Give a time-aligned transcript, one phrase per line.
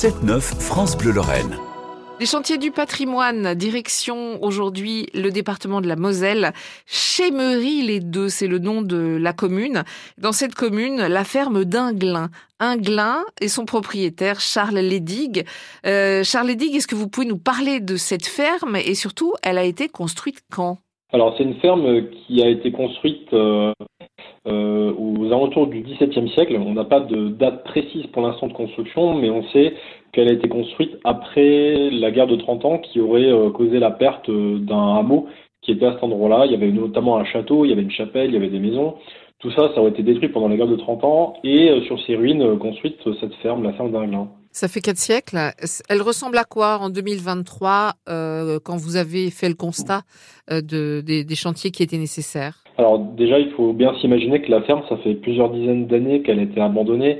[0.00, 1.58] 7-9 France Bleu Lorraine.
[2.20, 6.52] Les chantiers du patrimoine, direction aujourd'hui le département de la Moselle.
[6.86, 9.84] Chémery les deux, c'est le nom de la commune.
[10.16, 12.30] Dans cette commune, la ferme d'Inglin.
[12.60, 15.44] Inglin et son propriétaire Charles Ledig.
[15.84, 19.58] Euh, Charles Ledig, est-ce que vous pouvez nous parler de cette ferme et surtout, elle
[19.58, 20.78] a été construite quand?
[21.12, 23.74] Alors c'est une ferme qui a été construite euh,
[24.46, 26.56] euh, aux alentours du XVIIe siècle.
[26.58, 29.74] On n'a pas de date précise pour l'instant de construction, mais on sait
[30.12, 33.90] qu'elle a été construite après la guerre de 30 ans qui aurait euh, causé la
[33.90, 35.26] perte euh, d'un hameau
[35.60, 36.46] qui était à cet endroit-là.
[36.46, 38.60] Il y avait notamment un château, il y avait une chapelle, il y avait des
[38.60, 38.94] maisons.
[39.40, 42.16] Tout ça, ça aurait été détruit pendant la guerre de 30 ans et sur ces
[42.16, 44.28] ruines construite cette ferme, la ferme d'Inglin.
[44.52, 45.38] Ça fait quatre siècles.
[45.88, 50.02] Elle ressemble à quoi en 2023 euh, quand vous avez fait le constat
[50.50, 52.64] de, des, des chantiers qui étaient nécessaires?
[52.80, 56.38] Alors déjà, il faut bien s'imaginer que la ferme, ça fait plusieurs dizaines d'années qu'elle
[56.38, 57.18] a été abandonnée.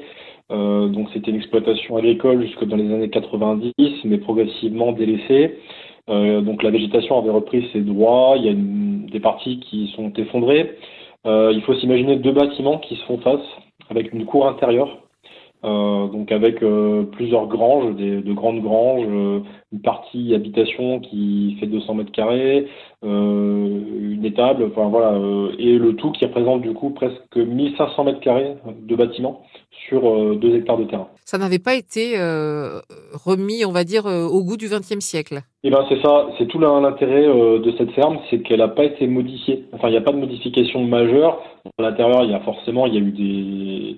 [0.50, 3.72] Euh, donc c'était une exploitation agricole jusque dans les années 90,
[4.04, 5.58] mais progressivement délaissée.
[6.08, 8.34] Euh, donc la végétation avait repris ses droits.
[8.36, 8.54] Il y a
[9.12, 10.76] des parties qui sont effondrées.
[11.26, 13.44] Euh, il faut s'imaginer deux bâtiments qui se font face
[13.90, 14.99] avec une cour intérieure
[15.62, 19.40] euh, donc avec euh, plusieurs granges, des, de grandes granges, euh,
[19.72, 22.66] une partie habitation qui fait 200 mètres carrés,
[23.02, 25.18] une étable, enfin voilà,
[25.58, 29.42] et le tout qui représente du coup presque 1500 mètres carrés de bâtiments
[29.88, 31.08] sur 2 hectares de terrain.
[31.24, 32.16] Ça n'avait pas été
[33.24, 35.40] remis, on va dire, au goût du XXe siècle?
[35.62, 39.06] Eh ben c'est ça, c'est tout l'intérêt de cette ferme, c'est qu'elle n'a pas été
[39.06, 39.64] modifiée.
[39.72, 41.40] Enfin, il n'y a pas de modification majeure.
[41.78, 43.96] À l'intérieur, il y a forcément, il y a eu des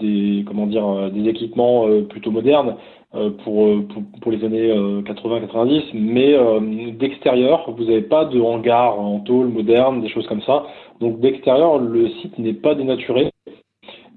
[0.00, 2.76] des comment dire euh, des équipements euh, plutôt modernes
[3.14, 6.36] euh, pour, pour, pour les années 80-90, mais
[6.92, 10.64] d'extérieur, vous n'avez pas de hangar en tôle moderne, des choses comme ça.
[11.00, 13.30] Donc d'extérieur, le site n'est pas dénaturé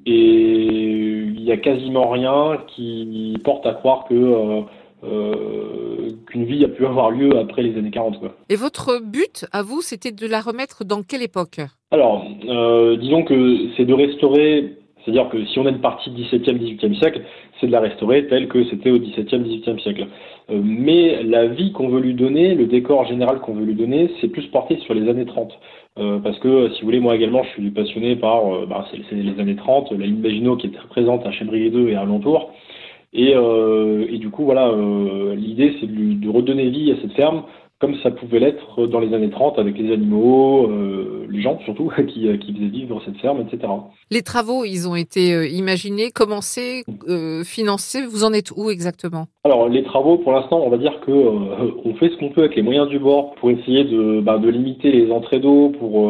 [0.05, 4.63] et il n'y a quasiment rien qui porte à croire que
[5.03, 8.19] euh, qu'une vie a pu avoir lieu après les années 40.
[8.19, 8.35] Quoi.
[8.47, 11.59] Et votre but, à vous, c'était de la remettre dans quelle époque?
[11.91, 16.57] Alors, euh, disons que c'est de restaurer c'est-à-dire que si on a une partie 17e,
[16.57, 17.21] 18e siècle,
[17.59, 20.07] c'est de la restaurer telle que c'était au 17e, 18e siècle.
[20.49, 24.09] Euh, mais la vie qu'on veut lui donner, le décor général qu'on veut lui donner,
[24.21, 25.51] c'est plus porté sur les années 30.
[25.99, 29.39] Euh, parce que, si vous voulez, moi également, je suis passionné par euh, bah, les
[29.39, 32.51] années 30, la ligne Maginot qui est très présente à Chambry 2 et à alentour.
[33.15, 34.73] Et, et du coup, voilà,
[35.35, 37.43] l'idée, c'est de, de redonner vie à cette ferme
[37.83, 41.91] comme ça pouvait l'être dans les années 30 avec les animaux, euh, les gens surtout,
[42.07, 43.73] qui, euh, qui faisaient vivre cette ferme, etc.
[44.09, 46.85] Les travaux, ils ont été euh, imaginés, commencés,
[47.43, 48.05] financés.
[48.05, 49.25] Vous en êtes où exactement?
[49.43, 52.55] Alors, les travaux, pour l'instant, on va dire que on fait ce qu'on peut avec
[52.55, 56.09] les moyens du bord pour essayer de, bah, de limiter les entrées d'eau, pour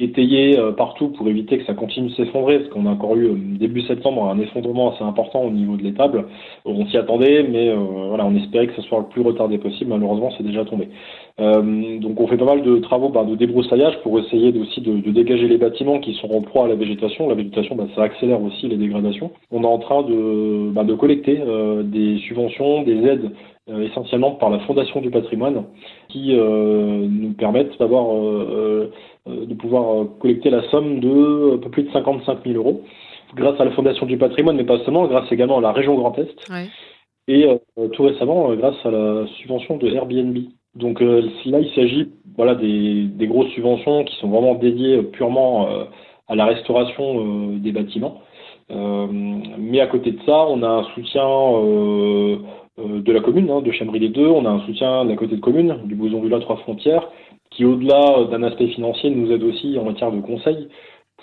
[0.00, 3.26] étayer euh, partout pour éviter que ça continue de s'effondrer, parce qu'on a encore eu
[3.26, 6.26] euh, début septembre un effondrement assez important au niveau de l'étable.
[6.64, 7.76] On s'y attendait, mais euh,
[8.08, 9.90] voilà, on espérait que ce soit le plus retardé possible.
[9.90, 10.88] Malheureusement, c'est déjà tombé.
[11.38, 15.10] donc, on fait pas mal de travaux bah, de débroussaillage pour essayer aussi de, de,
[15.10, 17.28] dégager les bâtiments qui sont en proie à la végétation.
[17.28, 19.32] La végétation, bah, ça accélère aussi les dégradations.
[19.50, 21.40] On est en train de, bah, de collecter
[21.84, 23.30] des subventions, des aides
[23.68, 25.64] essentiellement par la Fondation du patrimoine,
[26.08, 28.06] qui nous permettent d'avoir
[29.28, 32.82] euh, de pouvoir euh, collecter la somme de un peu plus de 55 000 euros
[33.34, 36.16] grâce à la Fondation du patrimoine, mais pas seulement, grâce également à la région Grand
[36.18, 36.34] Est.
[37.26, 40.36] Et euh, tout récemment, grâce à la subvention de Airbnb.
[40.74, 45.68] Donc là, il s'agit voilà, des, des, grosses subventions qui sont vraiment dédiées purement
[46.28, 48.22] à la restauration des bâtiments.
[48.70, 51.26] mais à côté de ça, on a un soutien
[52.78, 55.36] de la commune, hein, de Chambry les Deux, on a un soutien de la côté
[55.36, 57.08] de commune, du Bouzon-Villa Trois Frontières,
[57.50, 60.68] qui au-delà d'un aspect financier nous aide aussi en matière de conseils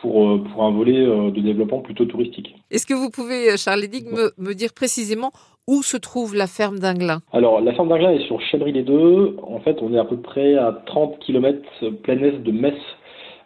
[0.02, 2.56] pour, euh, pour un volet euh, de développement plutôt touristique.
[2.72, 5.32] Est-ce que vous pouvez, euh, Charles me, me, dire précisément
[5.68, 7.20] où se trouve la ferme d'Inglin?
[7.32, 9.38] Alors, la ferme d'Inglin est sur Chambry-les-Deux.
[9.42, 11.60] En fait, on est à peu près à 30 km
[12.04, 12.76] plein est de Metz,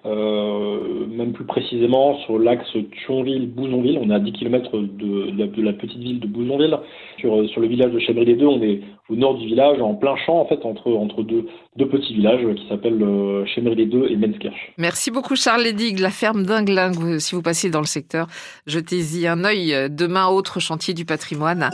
[0.06, 2.70] euh, même plus précisément sur l'axe
[3.06, 4.00] Thionville-Bouzonville.
[4.02, 6.78] On est à 10 km de, la, petite ville de Bouzonville.
[7.18, 8.80] Sur, sur le village de Chabry-les-Deux, on est
[9.10, 12.46] au nord du village, en plein champ, en fait, entre, entre deux, deux petits villages
[12.56, 14.74] qui s'appellent euh, les deux et Menskirch.
[14.78, 16.00] Merci beaucoup, Charles Ledig.
[16.00, 18.28] La ferme d'Ingling, si vous passez dans le secteur,
[18.68, 19.90] jetez-y un œil.
[19.90, 21.70] Demain, autre chantier du patrimoine.